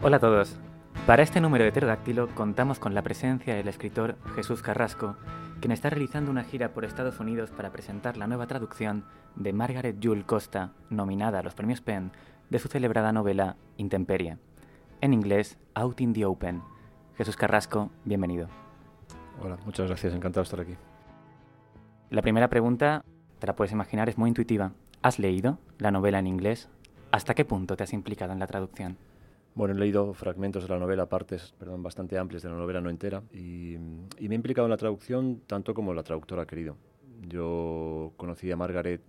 [0.00, 0.54] Hola a todos.
[1.08, 5.16] Para este número de Pterodáctilo contamos con la presencia del escritor Jesús Carrasco,
[5.60, 9.04] quien está realizando una gira por Estados Unidos para presentar la nueva traducción
[9.34, 12.12] de Margaret Jewel Costa, nominada a los premios PEN,
[12.48, 14.38] de su celebrada novela Intemperie.
[15.00, 16.62] En inglés, Out in the Open.
[17.16, 18.46] Jesús Carrasco, bienvenido.
[19.42, 20.76] Hola, muchas gracias, encantado de estar aquí.
[22.10, 23.04] La primera pregunta,
[23.40, 24.70] te la puedes imaginar, es muy intuitiva.
[25.02, 26.68] ¿Has leído la novela en inglés?
[27.10, 28.96] ¿Hasta qué punto te has implicado en la traducción?
[29.58, 32.90] Bueno, he leído fragmentos de la novela, partes perdón, bastante amplias de la novela, no
[32.90, 36.76] entera, y, y me he implicado en la traducción tanto como la traductora ha querido.
[37.22, 39.00] Yo conocí a Margaret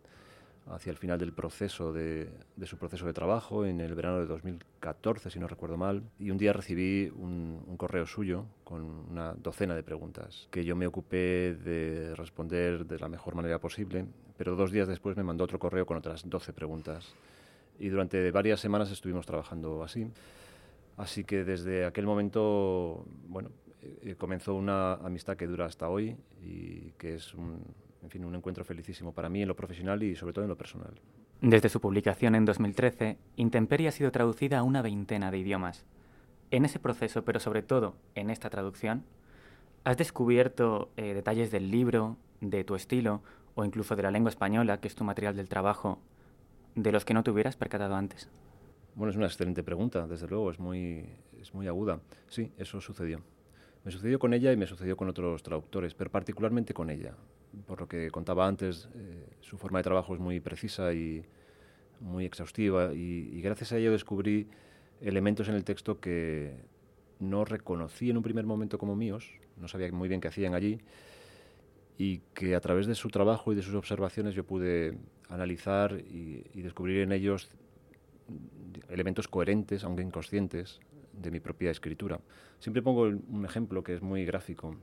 [0.66, 4.26] hacia el final del proceso de, de, su proceso de trabajo, en el verano de
[4.26, 9.35] 2014, si no recuerdo mal, y un día recibí un, un, correo suyo con una
[9.35, 14.55] docena de preguntas que yo me ocupé de responder de la mejor manera posible, pero
[14.55, 17.13] dos días después me mandó otro correo con otras 12 preguntas.
[17.80, 20.08] Y durante varias semanas estuvimos trabajando así.
[20.98, 23.49] Así que desde aquel momento, bueno,
[23.82, 27.63] eh, comenzó una amistad que dura hasta hoy y que es un,
[28.04, 30.58] en fin, un encuentro felicísimo para mí en lo profesional y sobre todo en lo
[30.58, 30.91] personal.
[31.41, 35.86] Desde su publicación en 2013, Intemperie ha sido traducida a una veintena de idiomas.
[36.52, 39.05] En ese proceso, pero sobre todo en esta traducción,
[39.86, 43.21] ¿has descubierto eh, detalles del libro, de tu estilo
[43.55, 45.99] o incluso de la lengua española, que es tu material del trabajo,
[46.75, 48.29] de los que no te hubieras percatado antes?
[48.95, 51.05] Bueno, es una excelente pregunta, desde luego, es muy,
[51.39, 51.99] es muy aguda.
[52.27, 53.21] Sí, eso sucedió.
[53.85, 57.13] Me sucedió con ella y me sucedió con otros traductores, pero particularmente con ella.
[57.65, 61.25] Por lo que contaba antes, eh, su forma de trabajo es muy precisa y
[61.99, 64.47] muy exhaustiva y, y, gracias a ello descubrí
[65.01, 66.56] elementos en el texto que
[67.19, 70.79] no reconocí en un primer momento como míos, no sabía muy bien qué hacían allí
[72.00, 76.62] y que a través de su trabajo y de sus observaciones yo pude analizar y,
[76.62, 77.50] descubrir en ellos
[78.88, 80.80] elementos coherentes, aunque inconscientes,
[81.12, 82.22] de mi propia escritura.
[82.59, 84.78] Siempre pongo un ejemplo que es muy gráfico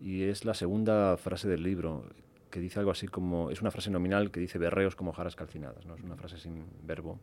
[0.00, 2.04] y es la segunda frase del libro
[2.52, 5.86] que dice algo así como, es una frase nominal que dice berreos como jaras calcinadas,
[5.86, 5.96] ¿no?
[5.96, 7.18] es una frase sin verbo.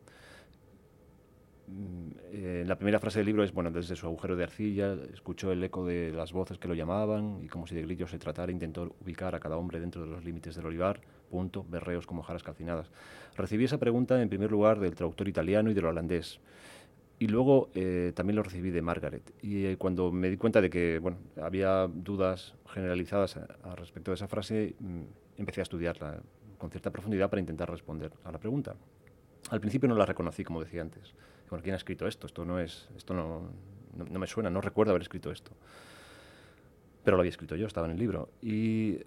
[2.32, 5.62] Eh, la primera frase del libro es, bueno, desde su agujero de arcilla, escuchó el
[5.64, 8.94] eco de las voces que lo llamaban y como si de grillos se tratara, intentó
[9.02, 11.00] ubicar a cada hombre dentro de los límites del olivar,
[11.30, 12.90] punto, berreos como jaras calcinadas.
[13.36, 16.38] Recibí esa pregunta en primer lugar del traductor italiano y del holandés.
[17.18, 19.32] Y luego eh, también lo recibí de Margaret.
[19.42, 24.10] Y eh, cuando me di cuenta de que bueno, había dudas generalizadas a, a respecto
[24.10, 25.02] de esa frase, mmm,
[25.38, 26.20] empecé a estudiarla
[26.58, 28.76] con cierta profundidad para intentar responder a la pregunta.
[29.50, 31.14] Al principio no la reconocí, como decía antes.
[31.50, 32.26] Bueno, ¿quién ha escrito esto?
[32.26, 33.42] Esto no es, esto no,
[34.10, 35.52] no, me suena, no recuerdo haber escrito esto.
[37.04, 38.28] Pero lo había escrito yo, estaba en el libro.
[38.42, 38.98] Y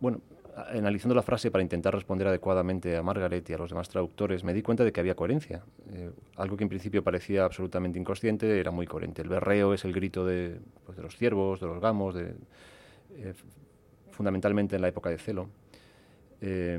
[0.00, 0.20] bueno,
[0.56, 4.54] analizando la frase para intentar responder adecuadamente a Margaret y a los demás traductores, me
[4.54, 5.62] di cuenta de que había coherencia.
[5.92, 9.22] Eh, algo que en principio parecía absolutamente inconsciente era muy coherente.
[9.22, 13.34] El berreo es el grito de, pues, de los ciervos, de los gamos, eh,
[14.12, 15.48] fundamentalmente en la época de celo.
[16.40, 16.78] Eh,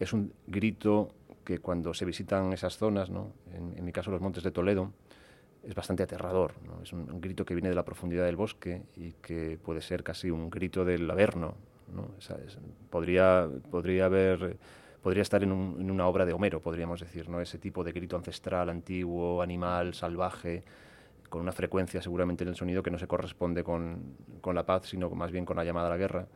[0.00, 1.10] es un grito
[1.48, 3.32] que cuando se visitan esas zonas, ¿no?
[3.54, 4.92] en, en, mi caso los montes de Toledo,
[5.62, 6.52] es bastante aterrador.
[6.62, 6.82] ¿no?
[6.82, 10.02] Es un, un, grito que viene de la profundidad del bosque y que puede ser
[10.02, 11.54] casi un grito del averno,
[11.90, 12.10] ¿no?
[12.18, 12.58] Es,
[12.90, 14.58] podría, podría, haber,
[15.02, 17.40] podría estar en, un, en, una obra de Homero, podríamos decir, ¿no?
[17.40, 20.64] ese tipo de grito ancestral, antiguo, animal, salvaje,
[21.30, 24.84] con una frecuencia seguramente en el sonido que no se corresponde con, con la paz,
[24.84, 26.26] sino más bien con la llamada a la guerra.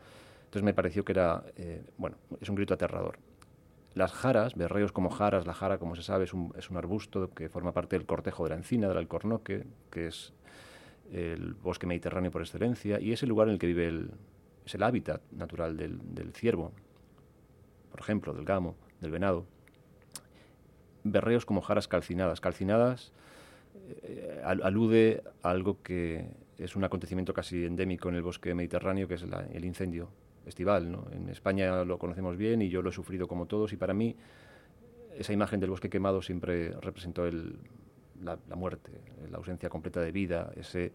[0.44, 3.18] Entonces me pareció que era, eh, bueno, es un grito aterrador.
[3.94, 7.30] Las jaras, berreos como jaras, la jara, como se sabe, es un, es un arbusto
[7.34, 10.32] que forma parte del cortejo de la encina, del alcornoque, que es
[11.12, 14.10] el bosque mediterráneo por excelencia, y es el lugar en el que vive el,
[14.64, 16.72] es el hábitat natural del, ciervo,
[17.90, 19.44] por ejemplo, del gamo, del venado.
[21.04, 22.40] Berreos como jaras calcinadas.
[22.40, 23.12] Calcinadas
[24.02, 29.14] eh, alude a algo que es un acontecimiento casi endémico en el bosque mediterráneo, que
[29.14, 30.08] es la, el incendio
[30.46, 30.90] estival.
[30.90, 31.06] ¿no?
[31.12, 34.16] En España lo conocemos bien y yo lo he sufrido como todos y para mí
[35.16, 37.28] esa imagen del bosque quemado siempre representó
[38.20, 38.92] la, muerte,
[39.30, 40.92] la ausencia completa de vida, ese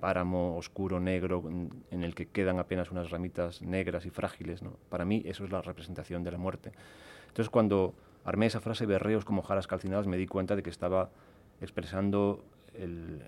[0.00, 1.44] páramo oscuro, negro,
[1.90, 4.62] en el que quedan apenas unas ramitas negras y frágiles.
[4.62, 4.76] ¿no?
[4.88, 6.72] Para mí eso es la representación de la muerte.
[7.28, 11.10] Entonces cuando armé esa frase berreos como jaras calcinadas me di cuenta de que estaba
[11.60, 13.22] expresando el,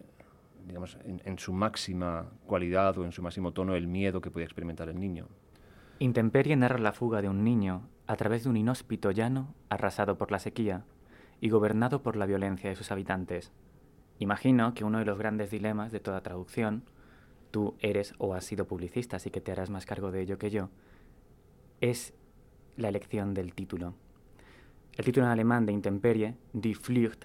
[1.04, 4.88] en, en, su máxima cualidad o en su máximo tono el miedo que podía experimentar
[4.88, 5.26] el niño.
[5.98, 10.30] Intemperie narra la fuga de un niño a través de un inhóspito llano arrasado por
[10.30, 10.84] la sequía
[11.40, 13.52] y gobernado por la violencia de sus habitantes.
[14.18, 16.84] Imagino que uno de los grandes dilemas de toda traducción,
[17.50, 20.50] tú eres o has sido publicista, así que te harás más cargo de ello que
[20.50, 20.70] yo,
[21.80, 22.14] es
[22.76, 23.94] la elección del título.
[24.96, 27.24] El título en alemán de Intemperie, Die Flucht,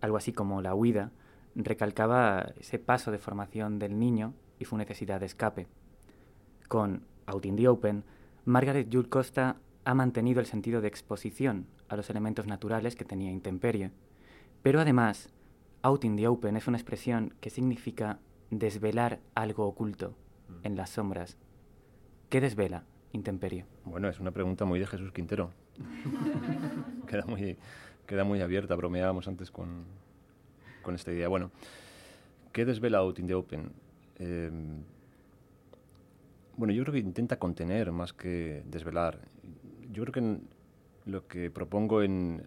[0.00, 1.12] algo así como la huida,
[1.54, 5.66] recalcaba ese paso de formación del niño y su necesidad de escape.
[6.68, 8.04] Con Out in the Open,
[8.44, 13.30] Margaret Jules Costa ha mantenido el sentido de exposición a los elementos naturales que tenía
[13.30, 13.90] Intemperie,
[14.62, 15.30] pero además,
[15.82, 18.18] Out in the Open es una expresión que significa
[18.50, 20.14] desvelar algo oculto
[20.48, 20.66] Mm.
[20.66, 21.36] en las sombras.
[22.28, 23.64] ¿Qué desvela Intemperie?
[23.84, 25.50] Bueno, es una pregunta muy de Jesús Quintero.
[27.08, 27.56] queda, muy,
[28.06, 29.84] queda muy abierta, bromeábamos antes con,
[30.84, 31.26] con esta idea.
[31.26, 31.50] Bueno,
[32.52, 33.72] ¿qué desvela Out in the Open?
[34.18, 34.50] Eh,
[36.56, 39.18] bueno, yo creo que intenta contener más que desvelar.
[39.90, 40.48] Yo creo que en
[41.06, 42.46] lo que propongo en...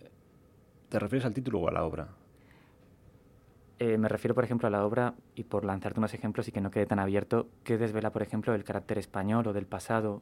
[0.87, 2.07] ¿Te refieres al título o a la obra?
[3.79, 6.61] Eh, me refiero, por ejemplo, a la obra, y por lanzarte unos ejemplos y que
[6.61, 10.21] no quede tan abierto, ¿qué desvela, por ejemplo, el carácter español o del pasado?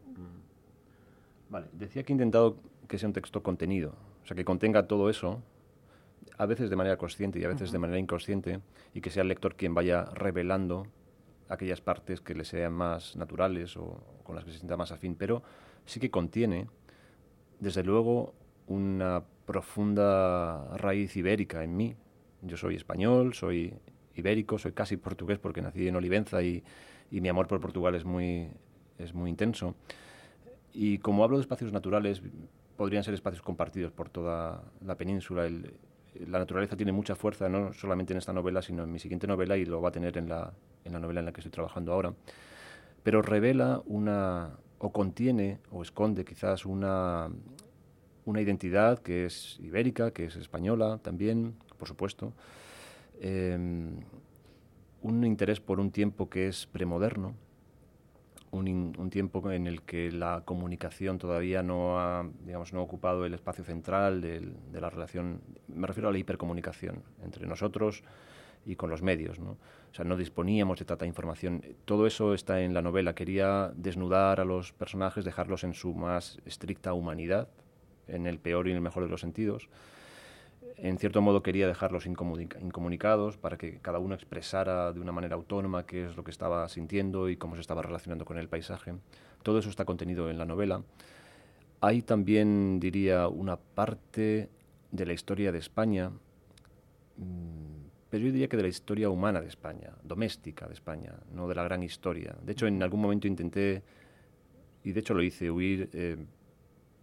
[1.49, 2.57] Vale, decía que he intentado
[2.89, 5.41] que sea un texto contenido, o sea, que contenga todo eso,
[6.37, 8.61] a veces de manera consciente y a veces de manera inconsciente,
[8.93, 10.87] y que sea el lector quien vaya revelando
[11.49, 15.15] aquellas partes que le sean más naturales o con las que se sienta más afín,
[15.15, 15.43] pero
[15.85, 16.67] sí que contiene,
[17.59, 18.33] desde luego,
[18.67, 21.95] una profunda raíz ibérica en mí.
[22.41, 23.73] Yo soy español, soy
[24.15, 26.63] ibérico, soy casi portugués porque nací en Olivenza y,
[27.11, 28.49] y mi amor por Portugal es muy,
[28.97, 29.75] es muy intenso.
[30.73, 32.21] Y como hablo de espacios naturales,
[32.75, 35.45] podrían ser espacios compartidos por toda la península.
[35.45, 35.73] El,
[36.27, 39.57] la naturaleza tiene mucha fuerza, no solamente en esta novela, sino en mi siguiente novela
[39.57, 40.53] y lo va a tener en la,
[40.83, 42.13] en la novela en la que estoy trabajando ahora.
[43.03, 47.29] Pero revela una, o contiene, o esconde quizás una,
[48.25, 52.33] una identidad que es ibérica, que es española también, por supuesto.
[53.19, 53.57] Eh,
[55.01, 57.35] un interés por un tiempo que es premoderno,
[58.55, 63.25] un, un, tiempo en el que la comunicación todavía no ha, digamos, no ha ocupado
[63.25, 64.39] el espacio central de,
[64.71, 68.03] de la relación, me refiero a la hipercomunicación entre nosotros
[68.65, 69.39] y con los medios.
[69.39, 69.51] ¿no?
[69.51, 71.63] O sea, no disponíamos de tanta información.
[71.85, 73.15] Todo eso está en la novela.
[73.15, 77.47] Quería desnudar a los personajes, dejarlos en su más estricta humanidad,
[78.07, 79.69] en el peor y en el mejor de los sentidos.
[80.77, 85.35] En cierto modo quería dejarlos incomunica incomunicados para que cada uno expresara de una manera
[85.35, 88.93] autónoma qué es lo que estaba sintiendo y cómo se estaba relacionando con el paisaje.
[89.43, 90.83] Todo eso está contenido en la novela.
[91.81, 94.49] Hay también, diría, una parte
[94.91, 96.09] de la historia de España,
[97.17, 97.75] mmm,
[98.09, 101.55] pero yo diría que de la historia humana de España, doméstica de España, no de
[101.55, 102.35] la gran historia.
[102.43, 103.83] De hecho, en algún momento intenté,
[104.83, 106.17] y de hecho lo hice, huir eh,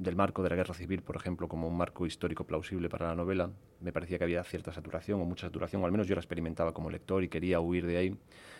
[0.03, 3.15] del marco de la guerra civil, por ejemplo, como un marco histórico plausible para la
[3.15, 3.51] novela.
[3.81, 6.73] Me parecía que había cierta saturación o mucha saturación, o al menos yo la experimentaba
[6.73, 8.17] como lector y quería huir de ahí.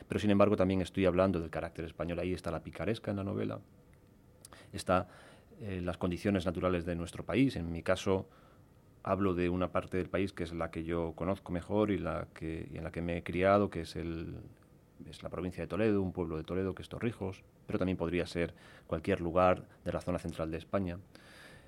[0.09, 2.19] Pero sin embargo también estoy hablando del carácter español.
[2.19, 3.61] Ahí está la picaresca en la novela,
[4.73, 5.09] está
[5.61, 7.57] eh, las condiciones naturales de nuestro país.
[7.57, 8.29] En mi caso
[9.03, 12.29] hablo de una parte del país que es la que yo conozco mejor y, la
[12.35, 14.37] que, en la que me he criado, que es el,
[15.09, 18.27] es la provincia de Toledo, un pueblo de Toledo que es Torrijos, pero también podría
[18.27, 18.55] ser
[18.87, 20.99] cualquier lugar de la zona central de España.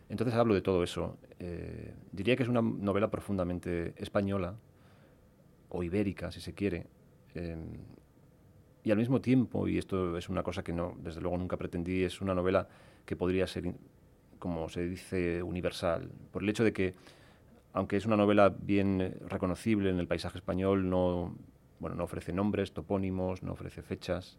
[0.09, 1.17] Entonces hablo de todo eso.
[1.39, 4.55] Eh, diría que es una novela profundamente española,
[5.69, 6.87] o ibérica, si se quiere,
[7.35, 7.57] eh,
[8.85, 12.05] y al mismo tiempo, y esto es una cosa que no, desde luego nunca pretendí,
[12.05, 12.69] es una novela
[13.07, 13.75] que podría ser,
[14.39, 16.95] como se dice, universal, por el hecho de que,
[17.73, 21.35] aunque es una novela bien reconocible en el paisaje español, no,
[21.81, 24.39] bueno, no ofrece nombres, topónimos, no ofrece fechas,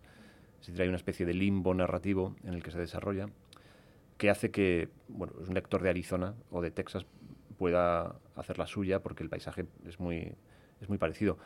[0.61, 3.29] es decir, una especie de limbo narrativo en el que se desarrolla
[4.17, 7.05] que hace que bueno, un lector de Arizona o de Texas
[7.57, 10.33] pueda hacer la suya porque el paisaje es muy,
[10.81, 11.37] es muy parecido.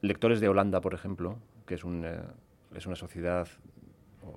[0.00, 2.20] Lectores de Holanda, por ejemplo, que es, un, eh,
[2.74, 3.48] es una sociedad,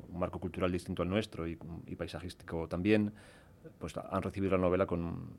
[0.09, 3.13] un marco cultural distinto al nuestro y, y paisajístico también,
[3.79, 5.29] pues han recibido la novela con,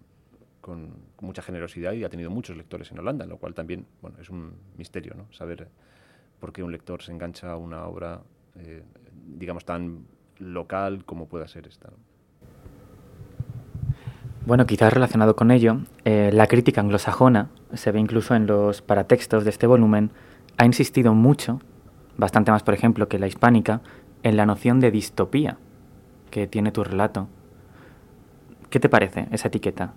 [0.60, 4.18] con, con, mucha generosidad y ha tenido muchos lectores en Holanda, lo cual también bueno,
[4.20, 5.30] es un misterio, ¿no?
[5.32, 5.68] Saber
[6.40, 8.22] por qué un lector se engancha a una obra,
[8.56, 8.82] eh,
[9.26, 10.06] digamos, tan
[10.38, 11.90] local como pueda ser esta.
[11.90, 12.13] ¿no?
[14.46, 19.44] Bueno, quizás relacionado con ello, eh, la crítica anglosajona, se ve incluso en los paratextos
[19.44, 20.10] de este volumen,
[20.58, 21.60] ha insistido mucho,
[22.18, 23.80] bastante más por ejemplo que la hispánica,
[24.22, 25.56] en la noción de distopía
[26.30, 27.26] que tiene tu relato.
[28.68, 29.94] ¿Qué te parece esa etiqueta?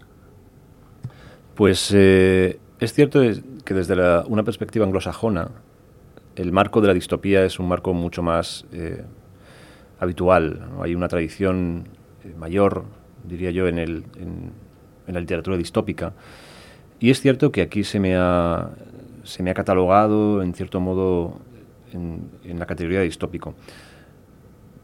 [1.53, 3.19] Pues eh, es cierto
[3.65, 3.95] que desde
[4.27, 5.49] una perspectiva anglosajona,
[6.37, 9.03] el marco de la distopía es un marco mucho más eh,
[9.99, 10.69] habitual.
[10.79, 11.89] Hay una tradición
[12.37, 12.85] mayor
[13.27, 14.51] diría yo, en, el, en,
[15.07, 16.13] en, la literatura distópica.
[16.99, 18.69] Y es cierto que aquí se me ha,
[19.23, 21.39] se me ha catalogado, en cierto modo,
[21.93, 23.53] en, en la categoría distópico.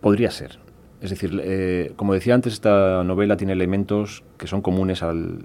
[0.02, 0.60] Podría ser.
[1.04, 5.40] Es decir, eh, como decía antes, esta novela tiene elementos que son comunes al...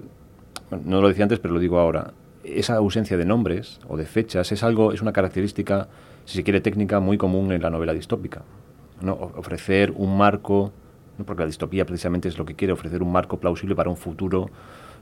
[0.85, 2.13] No lo decía antes, pero lo digo ahora.
[2.45, 5.89] esa ausencia de nombres o de fechas es algo, es una característica,
[6.23, 8.43] si se quiere, técnica muy común en la novela distópica.
[9.01, 9.15] ¿no?
[9.35, 10.71] Ofrecer un marco,
[11.25, 14.49] porque la distopía precisamente es lo que quiere, ofrecer un marco plausible para un futuro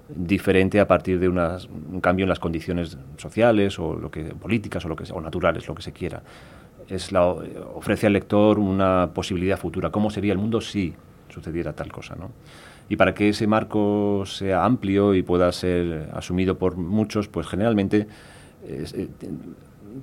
[0.10, 4.90] diferente a partir de un cambio en las condiciones sociales o lo que, políticas o,
[4.90, 6.22] lo que, o naturales, lo que se quiera.
[6.88, 9.90] Es ofrece al lector una posibilidad futura.
[9.90, 10.94] ¿Cómo sería el mundo si
[11.28, 12.16] sucediera tal cosa?
[12.90, 18.08] Y para que ese marco sea amplio y pueda ser asumido por muchos, pues generalmente
[18.64, 19.10] eh,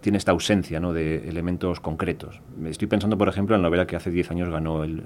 [0.00, 2.40] tiene esta ausencia de elementos concretos.
[2.66, 5.02] Estoy pensando, por ejemplo, en la novela que hace 10 años ganó el,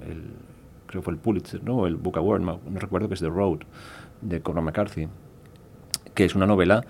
[0.88, 1.86] creo que fue el Pulitzer, ¿no?
[1.86, 3.60] el Book Award, no, recuerdo que es The Road,
[4.20, 5.06] de Conor McCarthy,
[6.14, 6.84] que es una novela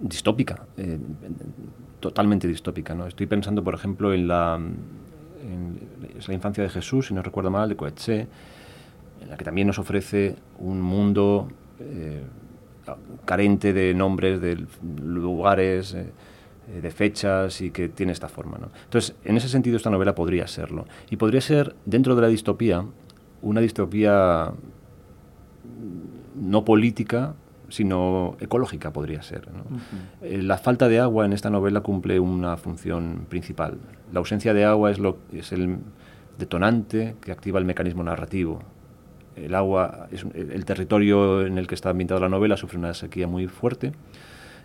[0.00, 0.98] distópica, eh,
[2.00, 2.94] totalmente distópica.
[2.94, 3.06] ¿no?
[3.06, 4.58] Estoy pensando, por ejemplo, en la,
[6.26, 8.26] la infancia de Jesús, si no recuerdo mal, de Coetzee,
[9.20, 11.48] en la que también nos ofrece un mundo
[11.78, 12.22] eh,
[13.24, 14.66] carente de nombres, de
[15.02, 18.58] lugares, eh, de fechas y que tiene esta forma.
[18.58, 18.70] ¿no?
[18.84, 20.86] Entonces, en ese sentido, esta novela podría serlo.
[21.10, 22.84] Y podría ser, dentro de la distopía,
[23.44, 24.52] una distopía
[26.34, 27.34] no política,
[27.68, 29.48] sino ecológica podría ser.
[30.22, 33.78] Eh, la falta de agua en esta novela cumple una función principal.
[34.12, 35.78] La ausencia de agua es, lo, es el
[36.38, 38.60] detonante que activa el mecanismo narrativo
[39.36, 43.26] el agua, es, el territorio en el que está ambientada la novela sufre una sequía
[43.26, 43.92] muy fuerte.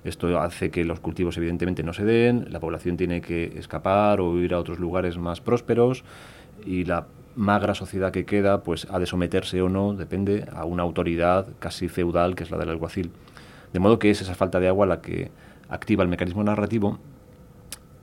[0.04, 4.38] Esto hace que los cultivos evidentemente no se den, la población tiene que escapar o
[4.40, 6.04] ir a otros lugares más prósperos
[6.66, 7.08] y la
[7.40, 11.88] magra sociedad que queda pues ha de someterse o no, depende, a una autoridad casi
[11.88, 13.12] feudal que es la del alguacil.
[13.74, 15.32] De modo que es esa falta de agua la que
[15.70, 17.00] activa el mecanismo narrativo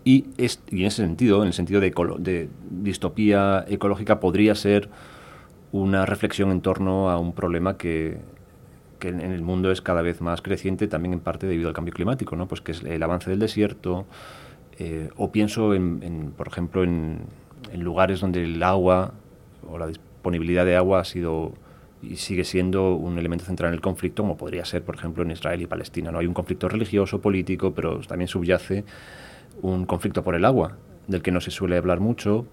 [0.04, 4.88] y, es, y en ese sentido, en el sentido de, de distopía ecológica, podría ser
[5.72, 8.18] una reflexión en torno a un problema que,
[8.98, 11.92] que en el mundo es cada vez más creciente, también en parte debido al cambio
[11.92, 12.46] climático, ¿no?
[12.48, 14.06] pues que es el avance del desierto,
[14.78, 17.20] eh, o pienso, en, por ejemplo, en,
[17.72, 19.14] en, lugares donde el agua
[19.70, 21.52] o la disponibilidad de agua ha sido
[22.02, 25.30] y sigue siendo un elemento central en el conflicto, como podría ser, por ejemplo, en
[25.30, 26.12] Israel y Palestina.
[26.12, 26.18] ¿no?
[26.18, 28.84] Hay un conflicto religioso, político, pero también subyace
[29.62, 30.76] un conflicto por el agua,
[31.08, 32.46] del que no se suele hablar mucho,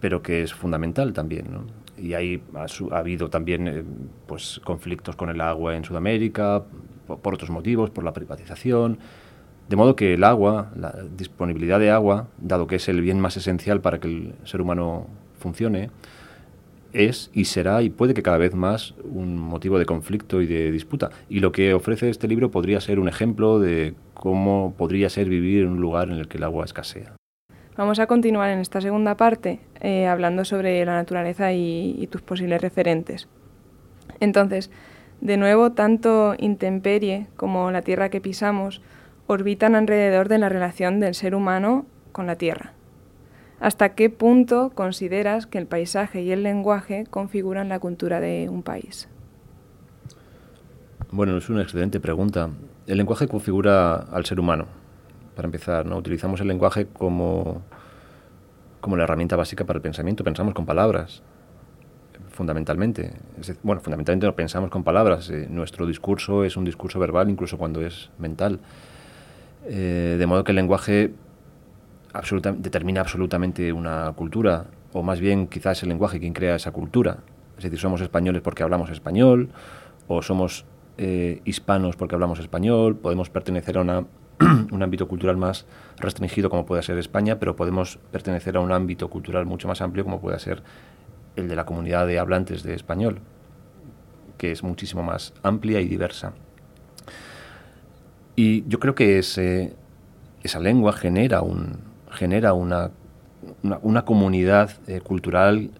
[0.00, 1.46] pero que es fundamental también.
[1.50, 1.64] ¿no?
[2.00, 3.84] y ahí ha, habido también eh,
[4.26, 6.64] pues, conflictos con el agua en Sudamérica,
[7.06, 8.98] por, otros motivos, por la privatización.
[9.68, 13.36] De modo que el agua, la disponibilidad de agua, dado que es el bien más
[13.36, 15.06] esencial para que el ser humano
[15.38, 15.90] funcione,
[16.92, 20.70] es y será y puede que cada vez más un motivo de conflicto y de
[20.70, 21.10] disputa.
[21.28, 25.62] Y lo que ofrece este libro podría ser un ejemplo de cómo podría ser vivir
[25.62, 27.14] en un lugar en el que el agua escasea.
[27.76, 32.60] Vamos a continuar en esta segunda parte eh, hablando sobre la naturaleza y, tus posibles
[32.60, 33.28] referentes.
[34.18, 34.70] Entonces,
[35.20, 38.82] de nuevo, tanto intemperie como la tierra que pisamos
[39.26, 42.74] orbitan alrededor de la relación del ser humano con la tierra.
[43.60, 48.62] ¿Hasta qué punto consideras que el paisaje y el lenguaje configuran la cultura de un
[48.62, 49.06] país?
[51.12, 52.48] Bueno, es una excelente pregunta.
[52.86, 54.64] El lenguaje configura al ser humano,
[55.36, 55.84] para empezar.
[55.84, 55.98] ¿no?
[55.98, 57.60] Utilizamos el lenguaje como,
[58.80, 60.24] como la herramienta básica para el pensamiento.
[60.24, 61.22] Pensamos con palabras,
[62.30, 63.12] fundamentalmente.
[63.62, 65.28] bueno, fundamentalmente no pensamos con palabras.
[65.28, 68.58] Eh, nuestro discurso es un discurso verbal, incluso cuando es mental.
[69.66, 71.12] Eh, de modo que el lenguaje
[72.58, 77.18] determina absolutamente una cultura, o más bien quizás el lenguaje quien crea esa cultura.
[77.56, 79.50] Es decir, somos españoles porque hablamos español,
[80.08, 80.64] o somos
[80.98, 84.06] eh, hispanos porque hablamos español, podemos pertenecer a una
[84.72, 85.66] un ámbito cultural más
[85.98, 90.04] restringido como puede ser España, pero podemos pertenecer a un ámbito cultural mucho más amplio
[90.04, 90.62] como puede ser
[91.36, 93.20] el de la comunidad de hablantes de español,
[94.38, 96.32] que es muchísimo más amplia y diversa.
[98.34, 99.74] Y yo creo que ese,
[100.42, 102.90] esa lengua genera, un, genera una,
[103.82, 105.70] una, comunidad eh, cultural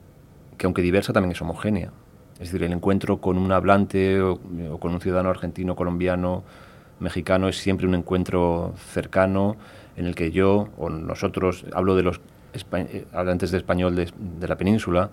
[0.56, 1.90] que aunque diversa también es homogénea.
[2.34, 4.38] Es decir, el encuentro con un hablante o
[4.78, 6.42] con un ciudadano argentino, colombiano,
[7.00, 9.56] mexicano es siempre un encuentro cercano
[9.96, 12.20] en el que yo o nosotros, hablo de los
[12.52, 15.10] eh, hablantes de español de, la península,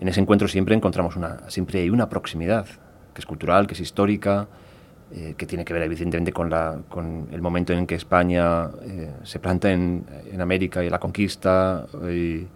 [0.00, 2.66] en ese encuentro siempre encontramos una, siempre hay una proximidad,
[3.14, 4.48] que es cultural, que es histórica,
[5.12, 9.10] eh, que tiene que ver evidentemente con, la, con el momento en que España eh,
[9.22, 12.46] se planta en, en, América y la conquista y,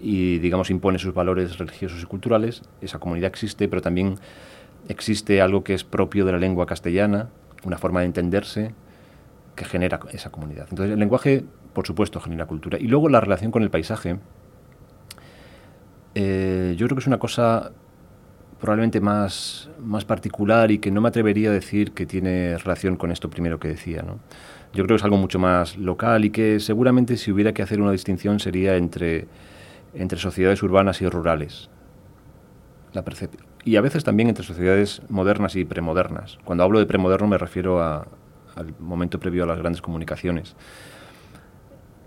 [0.00, 2.62] y, digamos, impone sus valores religiosos y culturales.
[2.80, 4.16] Esa comunidad existe, pero también
[4.88, 7.28] existe algo que es propio de la lengua castellana,
[7.64, 8.74] una forma de entenderse
[9.54, 10.66] que genera esa comunidad.
[10.70, 12.78] Entonces el lenguaje, por supuesto, genera cultura.
[12.78, 14.18] Y luego la relación con el paisaje,
[16.14, 17.72] eh, yo creo que es una cosa
[18.62, 23.10] probablemente más, más particular y que no me atrevería a decir que tiene relación con
[23.10, 24.02] esto primero que decía.
[24.02, 24.20] ¿no?
[24.72, 27.82] Yo creo que es algo mucho más local y que seguramente si hubiera que hacer
[27.82, 29.26] una distinción sería entre,
[29.94, 31.70] entre sociedades urbanas y rurales.
[32.92, 33.44] La percepción.
[33.64, 36.38] Y a veces también entre sociedades modernas y premodernas.
[36.44, 38.06] Cuando hablo de premoderno me refiero a,
[38.54, 40.54] al momento previo a las grandes comunicaciones.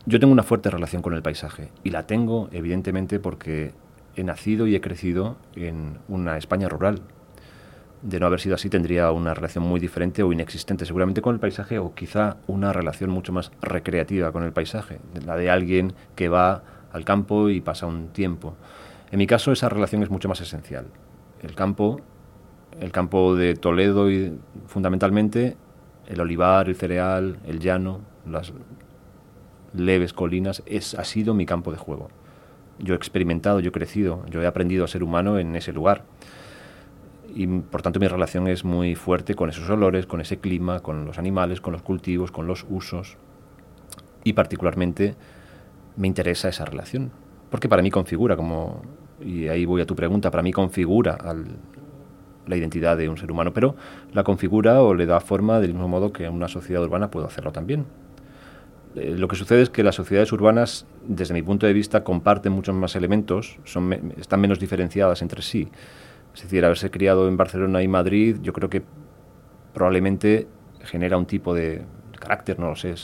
[0.05, 3.74] Yo tengo una fuerte relación con el paisaje y la tengo evidentemente porque
[4.15, 7.01] he nacido y he crecido en una España rural.
[8.01, 11.39] De no haber sido así tendría una relación muy diferente o inexistente seguramente con el
[11.39, 16.29] paisaje o quizá una relación mucho más recreativa con el paisaje, la de alguien que
[16.29, 18.55] va al campo y pasa un tiempo.
[19.12, 20.86] En mi caso esa relación es mucho más esencial.
[21.41, 22.00] El campo,
[22.79, 25.57] el campo de Toledo y fundamentalmente
[26.07, 28.53] el olivar, el cereal, el llano, las
[29.74, 30.63] leves colinas,
[30.98, 32.10] ha sido mi campo de juego.
[32.79, 36.03] Yo he experimentado, yo he crecido, yo he aprendido a ser humano en ese lugar.
[37.34, 41.05] Y por tanto mi relación es muy fuerte con esos olores, con ese clima, con
[41.05, 43.17] los animales, con los cultivos, con los usos.
[44.24, 45.15] Y particularmente
[45.98, 47.12] me interesa esa relación.
[47.50, 48.82] Porque para mí configura, como,
[49.22, 51.46] y ahí voy a tu pregunta, para mí configura al,
[52.48, 53.75] la identidad de un ser humano, pero
[54.13, 57.51] la configura o le da forma del mismo modo que una sociedad urbana puede hacerlo
[57.51, 57.86] también.
[58.95, 62.51] Eh, lo que sucede es que las sociedades urbanas, desde mi punto de vista, comparten
[62.51, 65.67] muchos más elementos, son están menos diferenciadas entre sí.
[66.33, 68.83] Es decir, haberse criado en Barcelona y Madrid, yo creo que
[69.73, 70.47] probablemente
[70.83, 71.83] genera un tipo de
[72.19, 72.95] carácter, no lo sé,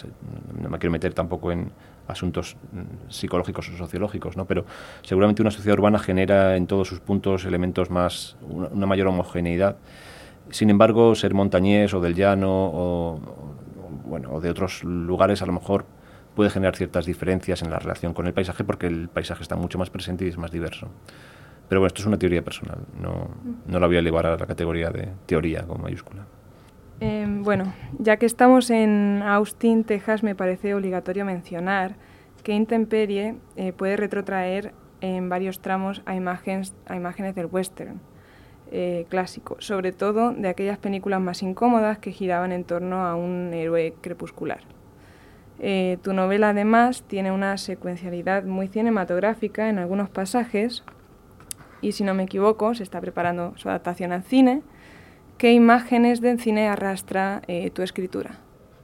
[0.60, 1.72] no me quiero meter tampoco en,
[2.12, 4.46] asuntos mm, psicológicos o sociológicos, ¿no?
[4.46, 4.66] pero
[5.02, 9.78] seguramente una sociedad urbana genera en todos sus puntos elementos más, una, mayor homogeneidad.
[10.50, 13.20] Sin embargo, ser montañés o del llano o,
[14.12, 15.86] bueno, o de otros lugares a lo mejor
[16.36, 19.80] puede generar ciertas diferencias en la relación con el paisaje porque el paisaje está mucho
[19.80, 20.90] más presente y es más diverso.
[21.68, 23.30] Pero bueno, esto es una teoría personal, no,
[23.66, 26.26] no la voy a elevar a la categoría de teoría con mayúscula.
[27.00, 31.96] Em, bueno, ya que estamos en Austin, Texas, me parece obligatorio mencionar
[32.44, 38.02] que Intemperie eh, puede retrotraer en varios tramos a imágenes, a imágenes del western
[38.72, 43.54] eh, clásico, sobre todo de aquellas películas más incómodas que giraban en torno a un
[43.54, 44.62] héroe crepuscular.
[45.60, 50.84] Eh, tu novela además tiene una secuencialidad muy cinematográfica en algunos pasajes
[51.82, 54.64] y si no me equivoco se está preparando su adaptación al cine
[55.42, 58.38] ¿Qué imágenes del cine arrastra eh, tu escritura?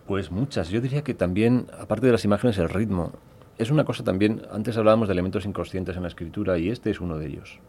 [0.07, 0.69] Pues muchas.
[0.69, 3.11] Yo diría que también, aparte de las imágenes, el ritmo.
[3.59, 6.99] Es una cosa también, antes hablábamos de elementos inconscientes en la escritura y este es
[6.99, 7.59] uno de ellos.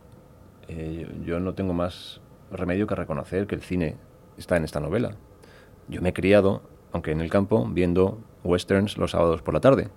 [0.69, 3.97] Eh, yo no tengo más remedio que reconocer que el cine
[4.37, 5.17] está en esta novela.
[5.89, 9.89] Yo me he criado, aunque en el campo, viendo westerns los sábados por la tarde,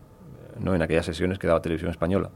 [0.59, 2.29] no en aquellas sesiones que daba televisión española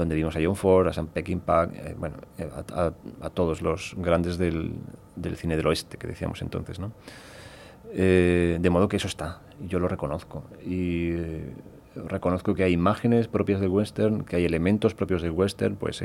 [0.00, 4.38] donde vimos a John Ford, a Sam Peckinpah, eh, bueno, eh, a, todos los grandes
[4.38, 4.72] del,
[5.14, 6.92] del, cine del oeste que decíamos entonces, ¿no?
[7.92, 10.44] Eh, de modo que eso está, yo lo reconozco.
[10.64, 11.12] Y
[11.94, 16.02] reconozco que hay imágenes propias del western, que hay elementos propios del western, pues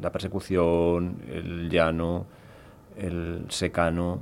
[0.00, 2.26] la persecución, el llano,
[2.96, 4.20] el secano,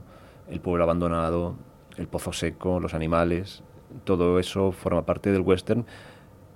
[0.48, 1.56] el pueblo abandonado,
[1.96, 3.62] el pozo seco, los animales,
[4.04, 5.84] todo eso forma parte del western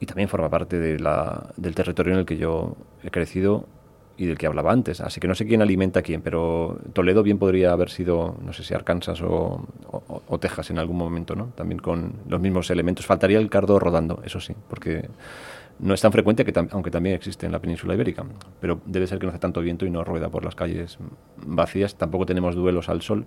[0.01, 3.67] y también forma parte del territorio en el que yo he crecido
[4.17, 5.01] y del que hablaba antes.
[5.01, 8.53] Así que no sé quién alimenta a quién, pero Toledo bien podría haber sido, no
[8.53, 9.67] sé si Arkansas o,
[10.27, 11.47] o, Texas en algún momento, ¿no?
[11.55, 13.07] También con los mismos elementos.
[13.07, 15.09] Faltaría el cardo rodando, eso sí, porque
[15.79, 18.25] no es tan frecuente, que aunque también existe en la península ibérica.
[18.61, 20.99] Pero debe ser que no hace tanto viento y no rueda por las calles
[21.37, 21.97] vacías.
[21.97, 23.27] Tampoco tenemos duelos al sol.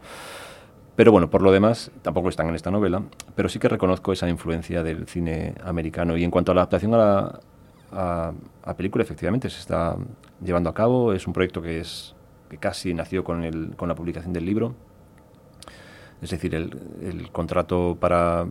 [0.96, 3.04] Pero bueno, por lo demás, tampoco están en esta novela,
[3.36, 6.18] pero sí que reconozco esa influencia del cine americano.
[6.18, 7.40] Y en cuanto a la adaptación a la
[7.92, 8.34] a,
[8.76, 9.96] película, efectivamente, se está
[10.44, 11.14] llevando a cabo.
[11.14, 12.16] Es un proyecto que, es,
[12.50, 14.76] que casi nació con, el, con la publicación del libro.
[16.22, 18.48] Es decir, el, el contrato para,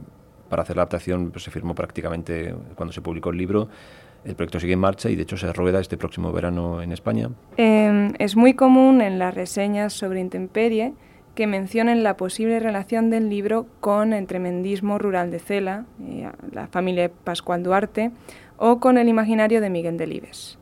[0.48, 3.68] para, hacer la adaptación pues, se firmó prácticamente cuando se publicó el libro.
[4.24, 7.30] El proyecto sigue en marcha y de hecho se rueda este próximo verano en España.
[7.56, 10.94] Eh, es muy común en las reseñas sobre intemperie
[11.36, 16.66] que mencionen la posible relación del libro con el tremendismo rural de Cela, eh, la
[16.66, 18.10] familia Pascual Duarte,
[18.58, 20.58] o con el imaginario de Miguel Delibes.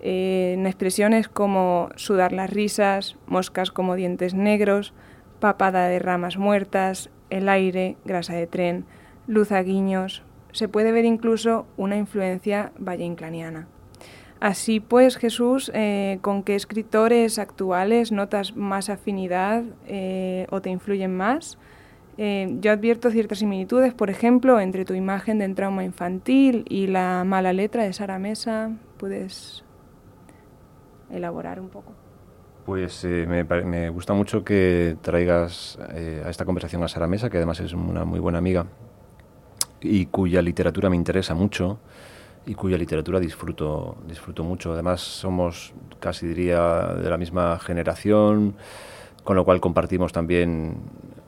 [0.00, 4.92] Eh, en expresiones como sudar las risas, moscas como dientes negros,
[5.40, 8.84] papada de ramas muertas, el aire, grasa de tren,
[9.26, 13.66] luz a guiños, se puede ver incluso una influencia valleinclaniana.
[14.40, 21.16] Así pues, Jesús, eh, ¿con qué escritores actuales notas más afinidad eh, o te influyen
[21.16, 21.58] más?
[22.16, 27.24] Eh, yo advierto ciertas similitudes, por ejemplo, entre tu imagen del trauma infantil y la
[27.24, 28.70] mala letra de Sara Mesa.
[28.98, 29.64] ¿Puedes
[31.10, 31.92] elaborar un poco?
[32.64, 37.36] Pues eh, me, gusta mucho que traigas eh, a esta conversación a Sara Mesa, que
[37.36, 38.66] además es una muy buena amiga
[39.80, 41.78] y cuya literatura me interesa mucho
[42.46, 44.72] y cuya literatura disfruto, disfruto mucho.
[44.72, 48.54] Además somos casi diría de la misma generación,
[49.24, 50.76] con lo cual compartimos también,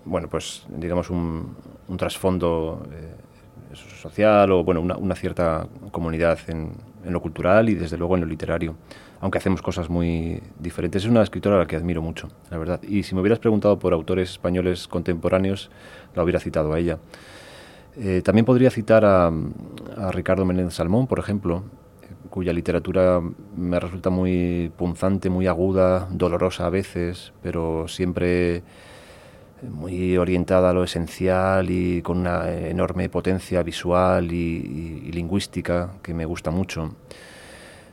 [0.07, 1.57] bueno, pues digamos un,
[1.99, 6.73] trasfondo eh, social o bueno, una, cierta comunidad en,
[7.05, 8.75] lo cultural y desde luego en lo literario
[9.21, 11.03] aunque hacemos cosas muy diferentes.
[11.03, 12.83] Es una escritora a la que admiro mucho, la verdad.
[12.83, 15.71] Y si me hubieras preguntado por autores españoles contemporáneos,
[16.14, 16.99] la hubiera citado a ella.
[17.97, 19.33] Eh, también podría citar a,
[20.11, 21.64] Ricardo Menéndez Salmón, por ejemplo,
[22.29, 23.23] cuya literatura
[23.57, 28.62] me resulta muy punzante, muy aguda, dolorosa a veces, pero siempre
[29.62, 36.25] muy orientada a lo esencial y con una enorme potencia visual y lingüística que me
[36.25, 36.95] gusta mucho.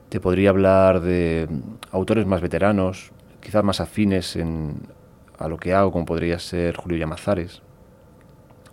[0.10, 1.47] Te podría hablar de
[1.91, 4.38] autores más veteranos, quizás más afines
[5.39, 7.63] a lo que hago, como podría ser Julio Llamazares,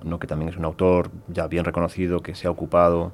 [0.04, 0.18] ¿no?
[0.18, 3.12] que también es un autor ya bien reconocido que se ha ocupado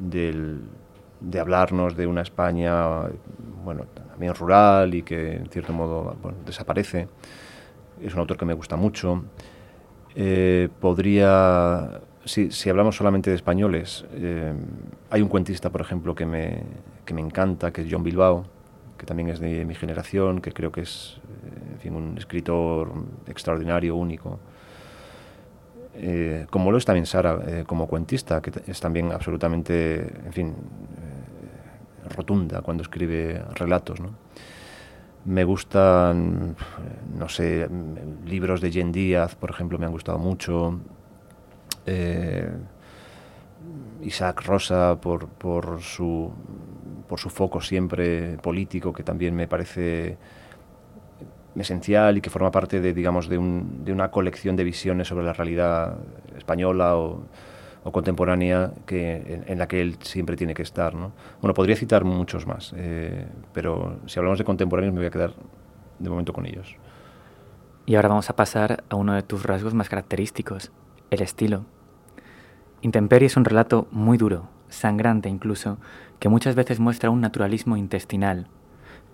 [0.00, 3.02] de hablarnos de una España
[3.64, 7.08] bueno, también rural y que en cierto modo desaparece.
[8.02, 9.24] Es un autor que me gusta mucho.
[10.14, 14.52] Eh, podría si, hablamos solamente de españoles, eh,
[15.10, 16.62] hay un cuentista, por ejemplo, que me,
[17.04, 18.44] que me, encanta, que es John Bilbao,
[18.98, 22.92] que también es de mi generación, que creo que es eh, fin, un escritor
[23.28, 24.40] extraordinario, único.
[26.50, 30.54] Como lo es también Sara, como cuentista, que es también absolutamente, en fin,
[32.14, 34.00] rotunda cuando escribe relatos.
[34.00, 34.10] ¿no?
[35.26, 36.54] Me gustan,
[37.18, 37.68] no sé,
[38.24, 40.78] libros de Jen Díaz, por ejemplo, me han gustado mucho.
[41.84, 42.48] Eh,
[44.02, 46.32] Isaac Rosa por, por, su,
[47.08, 50.16] por su foco siempre político, que también me parece
[51.56, 55.24] esencial y que forma parte de, digamos, de, un, de una colección de visiones sobre
[55.24, 55.96] la realidad
[56.36, 57.24] española o,
[57.92, 60.94] contemporánea que, en, la que él siempre tiene que estar.
[60.94, 61.12] ¿no?
[61.40, 65.34] Bueno, podría citar muchos más, eh, pero si hablamos de contemporáneos me voy a quedar
[65.98, 66.76] de momento con ellos.
[67.86, 70.72] Y ahora vamos a pasar a uno de tus rasgos más característicos,
[71.10, 71.64] el estilo.
[72.82, 75.78] Intemperie es un relato muy duro, sangrante incluso,
[76.18, 78.48] que muchas veces muestra un naturalismo intestinal,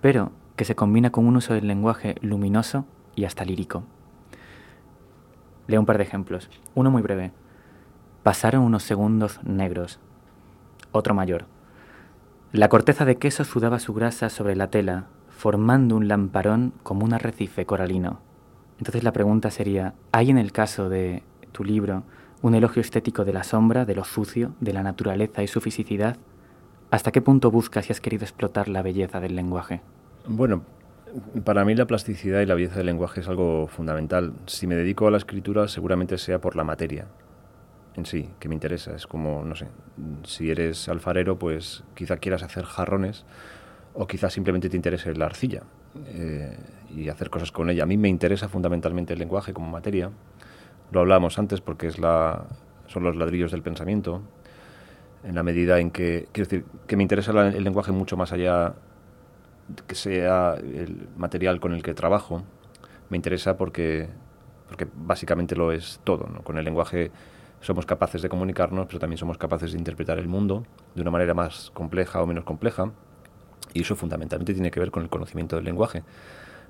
[0.01, 3.83] pero que se combina con un uso del lenguaje luminoso y hasta lírico.
[5.67, 6.49] Leo un par de ejemplos.
[6.75, 7.31] Uno muy breve.
[8.23, 9.99] Pasaron unos segundos negros.
[10.93, 11.43] Otro mayor.
[12.53, 17.13] La corteza de queso sudaba su grasa sobre la tela, formando un lamparón como un
[17.13, 18.21] arrecife coralino.
[18.77, 22.03] Entonces la pregunta sería, ¿hay en el caso de tu libro
[22.41, 26.15] un elogio estético de la sombra, de lo sucio, de la naturaleza y su fisicidad?
[26.91, 29.81] ¿Hasta qué punto buscas y has querido explotar la belleza del lenguaje?
[30.27, 30.63] Bueno,
[31.43, 34.31] para mí la plasticidad y la belleza del lenguaje es algo fundamental.
[34.45, 37.07] Si me dedico a la escritura, seguramente sea por la materia
[37.95, 38.95] en sí, que me interesa.
[38.95, 39.67] Es como, no sé,
[40.23, 43.25] si eres alfarero, pues quizá quieras hacer jarrones
[43.93, 45.63] o quizá simplemente te interese la arcilla
[46.07, 46.57] eh,
[46.95, 47.83] y hacer cosas con ella.
[47.83, 50.11] A mí me interesa fundamentalmente el lenguaje como materia
[50.93, 52.45] lo hablábamos antes porque es la,
[52.87, 54.21] son los ladrillos del pensamiento,
[55.23, 58.75] en la medida en que, quiero decir, que me interesa el lenguaje mucho más allá
[59.87, 62.43] que sea el material con el que trabajo,
[63.09, 64.07] me interesa porque,
[64.67, 66.25] porque básicamente lo es todo.
[66.43, 67.11] Con el lenguaje
[67.63, 71.33] somos capaces de comunicarnos, pero también somos capaces de interpretar el mundo de una manera
[71.33, 72.91] más compleja o menos compleja,
[73.73, 76.03] y eso fundamentalmente tiene que ver con el conocimiento del lenguaje.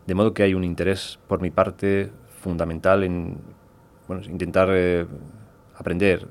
[0.06, 3.38] De modo que hay un interés por mi parte fundamental en
[4.08, 5.06] bueno, intentar eh,
[5.77, 6.27] aprender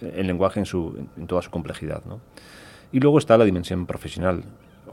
[0.00, 2.04] eh, el lenguaje en, su, en, toda su complejidad.
[2.04, 2.20] ¿no?
[2.92, 4.44] Y luego está la dimensión profesional,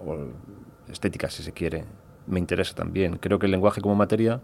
[0.06, 0.18] o
[0.92, 1.86] estética si se quiere.
[2.28, 3.18] Me interesa también.
[3.18, 4.42] Creo que el lenguaje como materia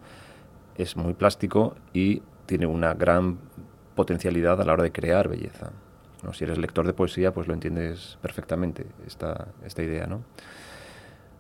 [0.78, 3.38] es muy plástico y tiene una gran
[3.98, 5.72] potencialidad a la hora de crear belleza.
[6.24, 6.32] ¿no?
[6.32, 10.08] Si eres lector de poesía, pues lo entiendes perfectamente, esta, esta idea.
[10.08, 10.22] ¿no?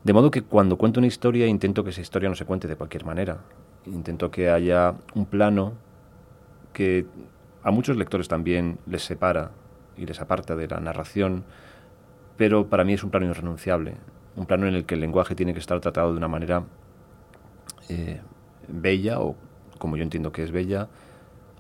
[0.03, 2.75] De modo que cuando cuento una historia, intento que esa historia no se cuente de
[2.75, 3.37] cualquier manera.
[3.85, 5.73] Intento que haya un plano
[6.73, 7.05] que
[7.63, 9.51] a muchos lectores también les separa
[9.95, 11.43] y les aparta de la narración,
[12.37, 13.95] pero para mí es un plano irrenunciable,
[14.35, 16.63] un plano en el que el lenguaje tiene que estar tratado de una manera
[17.89, 18.19] eh,
[18.67, 19.35] bella, o
[19.79, 20.87] como yo entiendo que es bella,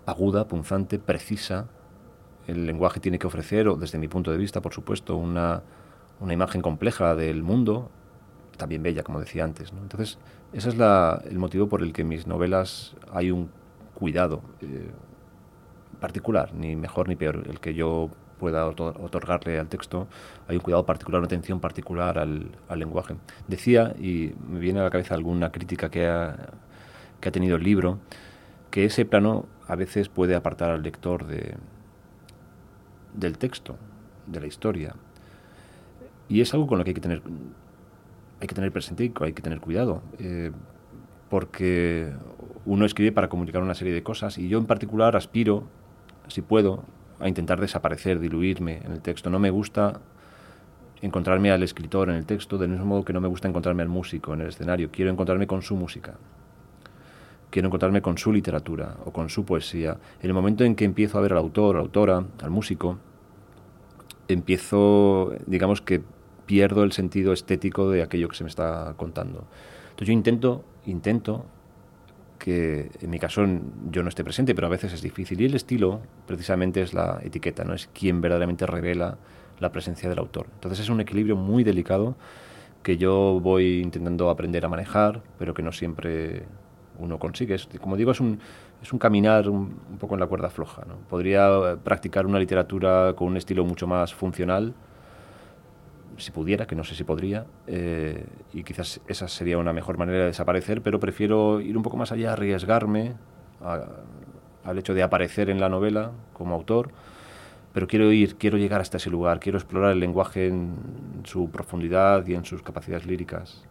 [0.07, 1.67] aguda, punzante, precisa.
[2.47, 5.61] El lenguaje tiene que ofrecer, o desde mi punto de vista, por supuesto, una,
[6.19, 7.91] una imagen compleja del mundo,
[8.57, 9.71] también bella, como decía antes.
[9.71, 10.17] Entonces,
[10.53, 13.51] ese es la, el motivo por el que en mis novelas hay un
[13.93, 14.89] cuidado, eh,
[15.99, 20.07] particular, ni mejor ni peor, el que yo pueda otorgarle al texto,
[20.47, 23.15] hay un cuidado particular, una atención particular al, lenguaje.
[23.47, 26.35] Decía, y me viene a la cabeza alguna crítica que ha,
[27.19, 27.99] que ha tenido el libro,
[28.77, 31.55] que ese plano a veces puede apartar al lector de,
[33.15, 33.75] del texto,
[34.27, 34.93] de la historia.
[36.29, 37.23] Y es algo con lo que hay que tener,
[38.39, 40.03] hay que tener presente y hay que tener cuidado.
[40.19, 40.51] Eh,
[41.27, 42.13] porque
[42.67, 45.63] uno escribe para comunicar una serie de cosas y yo en particular aspiro,
[46.27, 46.83] si puedo,
[47.19, 49.31] a intentar desaparecer, diluirme en el texto.
[49.31, 50.01] No me gusta
[51.01, 53.89] encontrarme al escritor en el texto del mismo modo que no me gusta encontrarme al
[53.89, 54.91] músico en el escenario.
[54.91, 56.13] Quiero encontrarme con su música.
[57.49, 59.97] Quiero encontrarme con su literatura o con su poesía.
[60.21, 62.99] En el momento en que empiezo a ver al autor, a la autora, al músico,
[64.27, 66.01] empiezo, digamos que
[66.45, 69.45] pierdo el sentido estético de aquello que se me está contando.
[69.89, 71.45] Entonces yo intento, intento
[72.37, 73.45] que en mi caso
[73.91, 75.41] yo no esté presente, pero a veces es difícil.
[75.41, 79.17] Y el estilo precisamente es la etiqueta, no es quien verdaderamente revela
[79.59, 80.47] la presencia del autor.
[80.53, 82.15] Entonces es un equilibrio muy delicado
[82.83, 86.43] que yo voy intentando aprender a manejar, pero que no siempre
[86.99, 87.57] uno consigue.
[87.79, 88.39] como digo, es un,
[88.81, 90.83] es un caminar un, poco en la cuerda floja.
[90.87, 90.95] ¿no?
[91.09, 94.73] Podría practicar una literatura con un estilo mucho más funcional,
[96.17, 100.19] si pudiera, que no sé si podría, eh, y quizás esa sería una mejor manera
[100.19, 103.15] de desaparecer, pero prefiero ir un poco más allá, arriesgarme
[104.63, 106.89] al hecho de aparecer en la novela como autor,
[107.71, 110.75] pero quiero ir, quiero llegar hasta ese lugar, quiero explorar el lenguaje en
[111.23, 113.67] su profundidad y en sus capacidades líricas.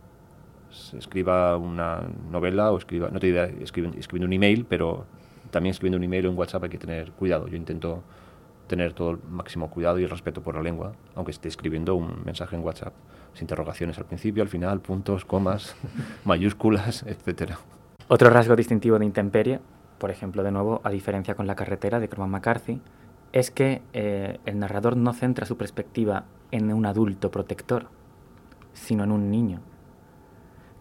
[0.97, 5.07] Escriba una novela o escriba, no te diría escribiendo un email, pero
[5.51, 7.49] también escribiendo un email o en WhatsApp hay que tener cuidado.
[7.49, 8.03] Yo intento
[8.67, 12.25] tener todo el máximo cuidado y el respeto por la lengua, aunque esté escribiendo un
[12.25, 12.93] mensaje en WhatsApp,
[13.35, 15.77] sin interrogaciones al principio, al final, puntos, comas,
[16.25, 17.59] mayúsculas, etcétera.
[18.09, 19.61] Otro rasgo distintivo de Intemperie,
[19.99, 22.81] por ejemplo, de nuevo, a diferencia con La carretera de Cormac McCarthy,
[23.33, 27.87] es que eh, el narrador no centra su perspectiva en un adulto protector,
[28.73, 29.61] sino en un niño.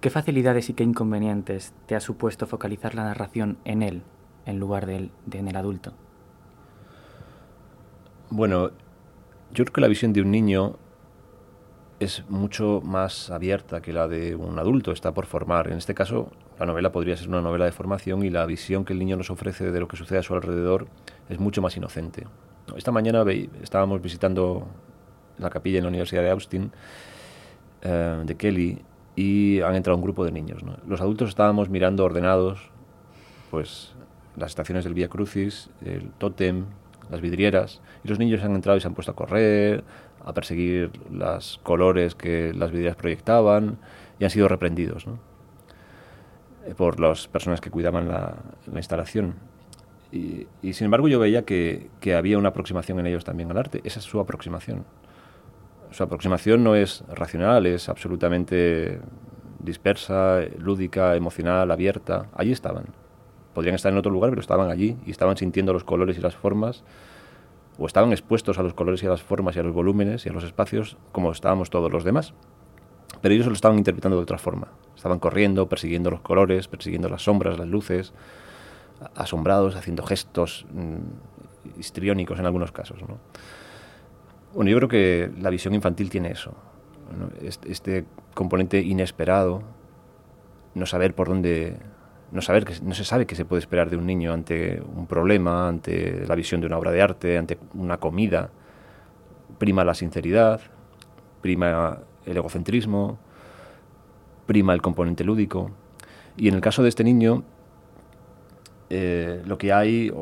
[0.06, 4.04] ¿Qué facilidades y qué inconvenientes te ha supuesto focalizar la narración en él
[4.46, 5.94] en lugar de, de en el adulto?
[8.30, 8.70] Bueno,
[9.52, 10.78] yo creo que la visión de un niño
[12.00, 15.72] es mucho más abierta que la de un adulto, está por formar.
[15.72, 18.94] En este caso, la novela podría ser una novela de formación y la visión que
[18.94, 20.86] el niño nos ofrece de lo que sucede a su alrededor
[21.30, 22.28] es mucho más inocente.
[22.78, 23.24] Esta mañana
[23.64, 24.68] estábamos visitando
[25.40, 26.72] la capilla en la Universidad de Austin,
[27.82, 28.84] eh, de Kelly,
[29.16, 30.62] y han entrado un grupo de niños.
[30.88, 32.70] Los adultos estábamos mirando ordenados
[33.52, 33.94] pues
[34.36, 36.66] las estaciones del Vía Crucis, el tótem,
[37.10, 39.84] las vidrieras, y los niños han entrado y se han puesto a correr,
[40.24, 43.78] a perseguir los colores que las vidrieras proyectaban,
[44.20, 45.06] y han sido reprendidos
[46.66, 48.36] eh, por las personas que cuidaban la,
[48.76, 49.36] instalación.
[50.12, 53.82] Y, sin embargo yo veía que, que había una aproximación en ellos también al arte.
[53.84, 54.86] Esa es su aproximación.
[55.92, 59.00] Su aproximación no es racional, es absolutamente
[59.60, 62.28] dispersa, lúdica, emocional, abierta.
[62.36, 62.86] Allí estaban
[63.56, 66.36] podrían estar en otro lugar, pero estaban allí y estaban sintiendo los colores y las
[66.36, 66.84] formas,
[67.80, 70.30] o estaban expuestos a los colores y a las formas y a los volúmenes y
[70.30, 72.34] a los espacios como estábamos todos los demás.
[73.22, 74.68] Pero ellos lo estaban interpretando de otra forma.
[74.96, 78.14] Estaban corriendo, persiguiendo los colores, persiguiendo las sombras, las luces,
[79.16, 83.00] asombrados, haciendo gestos mm, histriónicos en algunos casos.
[84.56, 86.54] Bueno, yo creo que la visión infantil tiene eso.
[87.66, 89.62] este componente inesperado,
[90.76, 91.78] no saber por dónde
[92.32, 95.08] no, saber que, no se sabe qué se puede esperar de un niño ante un
[95.08, 98.50] problema, ante la visión de una obra de arte, ante una comida.
[99.58, 100.62] Prima la sinceridad,
[101.42, 103.20] prima el egocentrismo,
[104.46, 105.72] prima el componente lúdico.
[106.38, 107.44] Y en el caso de este niño,
[108.90, 110.14] eh, lo que hay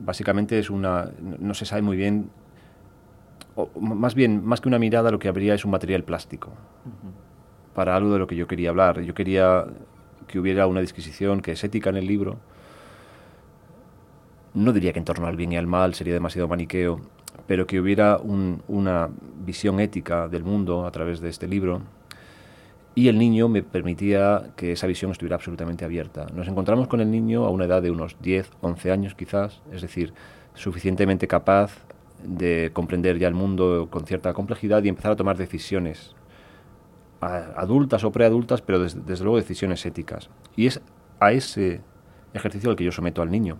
[0.00, 1.12] básicamente es una...
[1.20, 2.28] no se sabe muy bien,
[3.56, 6.50] o más bien, más que una mirada, lo que habría es un material plástico.
[7.74, 9.00] Para algo de lo que yo quería hablar.
[9.02, 9.66] Yo quería
[10.26, 12.38] que hubiera una disquisición que es ética en el libro.
[14.54, 17.00] No diría que en torno al bien y al mal sería demasiado maniqueo,
[17.46, 19.08] pero que hubiera una
[19.44, 21.80] visión ética del mundo a través de este libro.
[22.94, 26.26] Y el niño me permitía que esa visión estuviera absolutamente abierta.
[26.34, 29.80] Nos encontramos con el niño a una edad de unos 10, 11 años quizás, es
[29.80, 30.12] decir,
[30.54, 31.72] suficientemente capaz
[32.24, 36.14] de comprender ya el mundo con cierta complejidad y empezar a tomar decisiones
[37.22, 40.28] adultas o preadultas, pero desde, luego decisiones éticas.
[40.56, 40.80] Y es
[41.20, 41.80] a ese
[42.34, 43.58] ejercicio al que yo someto al niño.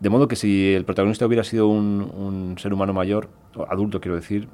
[0.00, 3.28] De modo que si el protagonista hubiera sido un, ser humano mayor,
[3.68, 4.48] adulto quiero decir,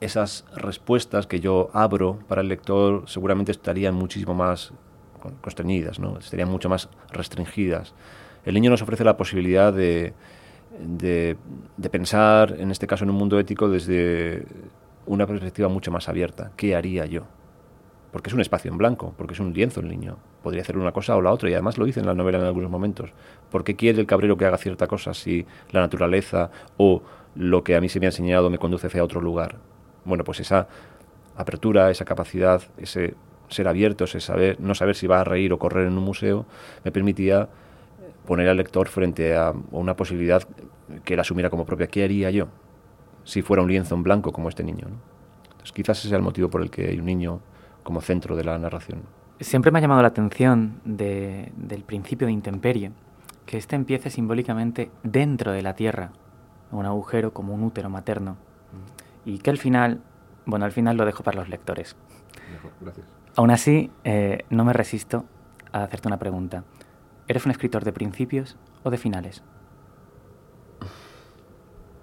[0.00, 4.72] esas respuestas que yo abro para el lector seguramente estarían muchísimo más
[5.42, 6.18] constreñidas, ¿no?
[6.18, 7.94] estarían mucho más restringidas.
[8.44, 10.14] El niño nos ofrece la posibilidad de
[10.78, 11.36] de,
[11.90, 14.44] pensar, en este caso, en un mundo ético desde
[15.06, 16.52] una perspectiva mucho más abierta.
[16.56, 17.22] ¿Qué haría yo?
[18.12, 20.18] Porque es un espacio en blanco, porque es un lienzo el niño.
[20.42, 22.44] Podría hacer una cosa o la otra, y además lo dice en la novela en
[22.44, 23.10] algunos momentos.
[23.50, 27.02] ¿Por qué quiere el cabrero que haga cierta cosa si la naturaleza o
[27.34, 29.56] lo que a mí se me ha enseñado me conduce hacia otro lugar?
[30.04, 30.68] Bueno, pues esa
[31.36, 33.14] apertura, esa capacidad, ese
[33.48, 36.46] ser abierto, ese saber, no saber si va a reír o correr en un museo,
[36.84, 37.48] me permitía
[38.26, 40.42] poner al lector frente a una posibilidad
[41.04, 41.86] que él asumiera como propia.
[41.86, 42.48] ¿Qué haría yo
[43.24, 44.86] si fuera un lienzo en blanco como este niño?
[45.44, 47.40] Entonces, quizás ese sea el motivo por el que hay un niño
[47.82, 49.02] como centro de la narración.
[49.40, 52.92] Siempre me ha llamado la atención del principio de intemperie,
[53.46, 56.12] que éste empiece simbólicamente dentro de la tierra,
[56.70, 58.36] un agujero como un útero materno,
[59.24, 60.00] y que al final,
[60.46, 61.96] bueno, al final lo dejo para los lectores.
[62.80, 63.06] Gracias.
[63.34, 65.24] Aún así, eh, no me resisto
[65.72, 66.64] a hacerte una pregunta.
[67.28, 69.42] ¿Eres un escritor de principios o de finales?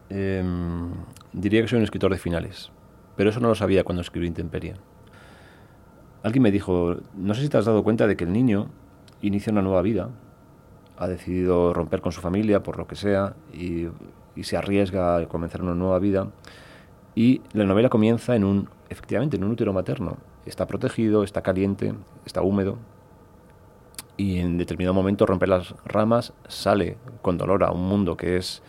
[0.10, 0.92] Em,
[1.34, 2.72] diría que soy un escritor de finales,
[3.16, 4.76] pero eso no lo sabía cuando escribí Intemperie.
[6.24, 8.68] Alguien me dijo, no sé si te has dado cuenta de que el niño
[9.22, 10.10] inicia una nueva vida,
[10.98, 13.88] ha decidido romper con su familia por lo que sea y,
[14.36, 16.30] y se arriesga a comenzar una nueva vida
[17.16, 20.18] y la novela comienza en un, efectivamente, en un útero materno.
[20.46, 21.94] Está protegido, está caliente,
[22.26, 22.78] está húmedo,
[24.20, 28.62] y en determinado momento rompe las ramas, sale con dolor a un mundo que es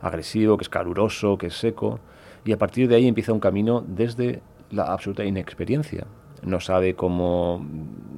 [0.00, 1.98] agresivo, que es caluroso, que es seco,
[2.44, 6.06] y a partir de ahí empieza un camino desde la absoluta inexperiencia.
[6.44, 7.66] No sabe cómo,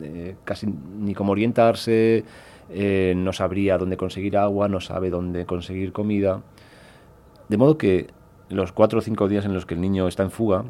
[0.02, 2.24] eh, casi ni cómo orientarse,
[2.68, 6.42] eh, no sabría dónde conseguir agua, no sabe dónde conseguir comida.
[7.48, 8.08] De modo que
[8.50, 10.66] los cuatro o cinco días en los que el niño está en fuga,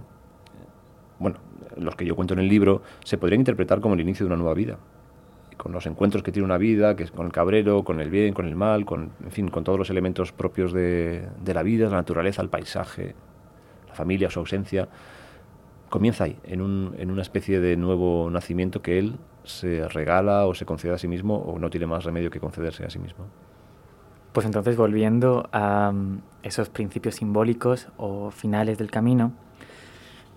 [1.18, 1.38] bueno,
[1.77, 4.37] los que yo cuento en el libro, se podrían interpretar como el inicio de una
[4.37, 4.79] nueva vida
[5.57, 8.35] con los encuentros que tiene una vida, que es con el cabrero, con el bien,
[8.35, 11.88] con el mal, con, en fin, con todos los elementos propios de, de la vida,
[11.88, 13.14] la naturaleza, el paisaje,
[13.88, 14.88] la familia, su ausencia,
[15.88, 20.55] comienza ahí, en, un, en una especie de nuevo nacimiento que él se regala o
[20.55, 23.27] se concede a sí mismo o no tiene más remedio que concederse a sí mismo.
[24.33, 29.33] Pues entonces, volviendo a um, esos principios simbólicos o finales del camino,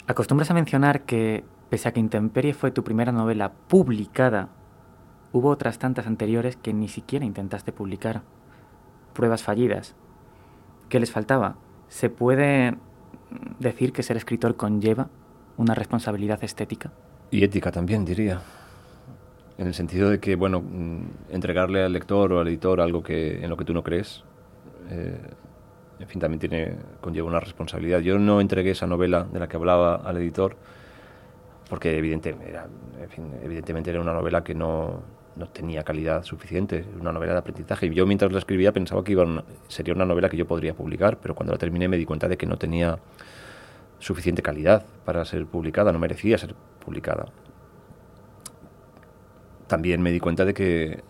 [0.05, 4.49] acostumbras a mencionar que, pese a que Intemperie fue tu primera novela publicada
[5.33, 8.21] Hubo otras tantas anteriores que ni siquiera intentaste publicar.
[9.13, 9.95] Pruebas fallidas.
[10.89, 11.57] ¿Qué les faltaba?
[11.89, 12.75] ¿Se puede
[13.59, 15.09] decir que ser escritor conlleva
[15.57, 16.91] una responsabilidad estética?
[17.31, 18.41] Y ética también, diría.
[19.57, 23.43] En el sentido de que, bueno, mm, entregarle al lector o al editor algo que,
[23.43, 24.23] en lo que tú no crees,
[24.89, 25.19] eh,
[25.99, 27.99] en fin, también tiene, conlleva una responsabilidad.
[27.99, 30.55] Yo no entregué esa novela de la que hablaba al editor
[31.69, 32.67] porque evidentemente era,
[33.01, 35.01] en fin, evidentemente era una novela que no,
[35.37, 37.87] no tenía calidad suficiente, una novela de aprendizaje.
[37.87, 41.19] Y yo mientras la escribía pensaba que iba sería una novela que yo podría publicar,
[41.19, 42.99] pero cuando la terminé me di cuenta de que no tenía
[43.99, 47.25] suficiente calidad para ser publicada, no merecía ser publicada.
[49.67, 51.03] También me di cuenta de que,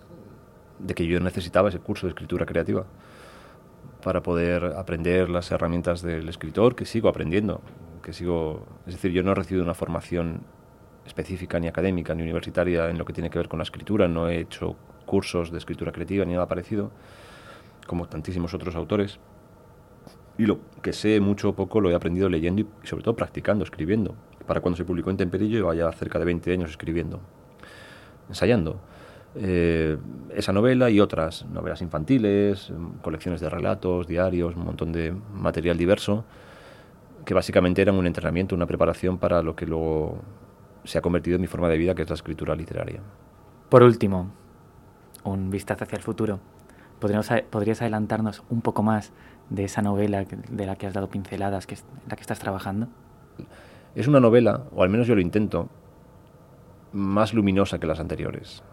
[0.79, 2.85] de que yo necesitaba ese curso de escritura creativa
[4.03, 7.61] para poder aprender las herramientas del escritor, que sigo aprendiendo,
[8.03, 10.41] que sigo, es decir, yo no he recibido una formación
[11.08, 14.30] específica ni académica ni universitaria en lo que tiene que ver con la escritura, no
[14.30, 16.91] he hecho cursos de escritura creativa ni nada parecido,
[17.88, 19.20] como tantísimos otros autores.
[20.38, 23.63] Y lo que sé mucho o poco lo he aprendido leyendo y sobre todo practicando,
[23.63, 24.13] escribiendo.
[24.46, 27.20] Para cuando se publicó en Temperillo llevo ya cerca de 20 años escribiendo,
[28.30, 28.80] ensayando.
[29.36, 29.98] Eh,
[30.36, 36.24] esa novela y otras novelas infantiles, colecciones de relatos, diarios, un montón de material diverso,
[37.26, 40.22] que básicamente eran un entrenamiento, una preparación para lo que luego
[40.88, 43.02] se ha convertido en mi forma de vida, que es la escritura literaria.
[43.69, 44.32] Por último,
[45.23, 46.39] un vistazo hacia el futuro.
[47.00, 49.12] ¿Podrías adelantarnos un poco más
[49.50, 52.88] de esa novela de la que has dado pinceladas, que es la que estás trabajando?
[53.93, 55.69] Es una novela, o al menos yo lo intento,
[56.93, 58.64] más luminosa que las anteriores.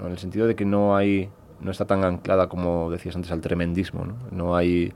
[0.00, 3.40] En el sentido de que no hay no está tan anclada como decías antes al
[3.40, 4.04] tremendismo.
[4.04, 4.92] No, no hay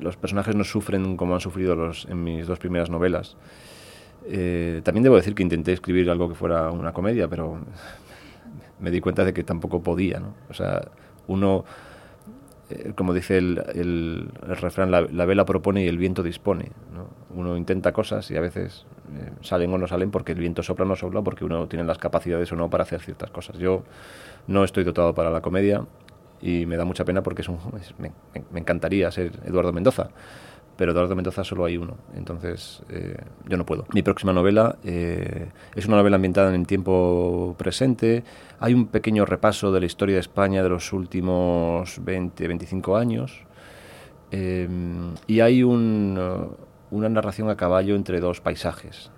[0.00, 3.36] los personajes no sufren como han sufrido los en mis dos primeras novelas
[4.26, 7.58] eh, también debo decir que intenté escribir algo que fuera una comedia, pero
[8.78, 10.20] me di cuenta de que tampoco podía.
[10.20, 10.34] ¿no?
[10.48, 10.82] O sea,
[11.26, 11.64] uno,
[12.70, 16.70] eh, como dice el, refrán, la, vela propone y el viento dispone.
[16.94, 17.08] ¿no?
[17.34, 20.84] Uno intenta cosas y a veces eh, salen o no salen porque el viento sopla
[20.84, 23.58] o no sopla, porque uno tiene las capacidades o no para hacer ciertas cosas.
[23.58, 23.84] Yo
[24.46, 25.84] no estoy dotado para la comedia
[26.42, 27.58] y me da mucha pena porque es un,
[27.98, 28.12] me,
[28.50, 30.10] me encantaría ser Eduardo Mendoza
[30.80, 33.14] pero Eduardo Mendoza solo hay uno, entonces eh,
[33.46, 33.84] yo no puedo.
[33.92, 38.24] Mi próxima novela eh, es una novela ambientada en el tiempo presente,
[38.60, 43.42] hay un pequeño repaso de la historia de España de los últimos 20, 25 años,
[44.30, 44.66] eh,
[45.26, 46.48] y hay una
[46.90, 49.10] narración a caballo entre dos paisajes.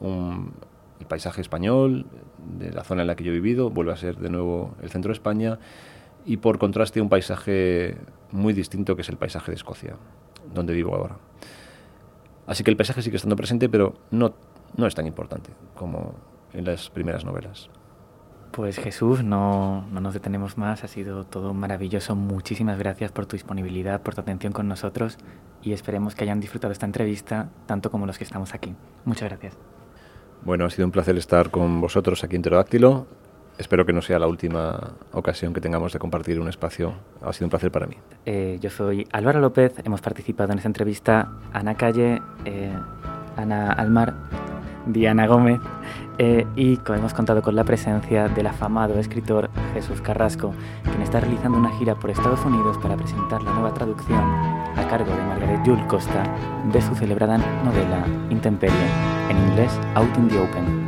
[0.00, 2.06] el paisaje español,
[2.60, 4.90] de la zona en la que yo he vivido, vuelve a ser de nuevo el
[4.90, 5.58] centro de España,
[6.24, 7.96] y por contraste un paisaje
[8.30, 9.96] muy distinto que es el paisaje de Escocia
[10.52, 11.16] donde vivo ahora.
[12.46, 14.34] Así que el paisaje sigue estando presente, pero no,
[14.76, 16.14] no es tan importante como
[16.52, 17.70] en las primeras novelas.
[18.52, 22.14] Pues Jesús, no, no, nos detenemos más, ha sido todo maravilloso.
[22.14, 25.16] Muchísimas gracias por tu disponibilidad, por tu atención con nosotros
[25.62, 28.74] y esperemos que hayan disfrutado esta entrevista tanto como los que estamos aquí.
[29.06, 29.56] Muchas gracias.
[30.44, 33.06] Bueno, ha sido un placer estar con vosotros aquí en Pterodáctilo
[33.58, 36.94] espero que no sea la última ocasión que tengamos de compartir un espacio.
[37.22, 37.96] Ha sido un placer para mí.
[38.26, 42.72] Eh, yo soy Álvaro López, hemos participado en esta entrevista Ana Calle, eh,
[43.36, 44.14] Ana Almar,
[44.86, 45.60] Diana Gómez
[46.18, 51.58] eh, y hemos contado con la presencia del afamado escritor Jesús Carrasco, quien está realizando
[51.58, 55.84] una gira por Estados Unidos para presentar la nueva traducción a cargo de Margaret Jules
[55.86, 56.24] Costa
[56.72, 58.76] de su celebrada novela Intemperie,
[59.30, 60.81] en inglés Out in the Open.